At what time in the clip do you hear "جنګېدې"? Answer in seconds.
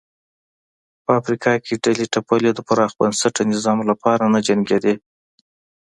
4.47-4.93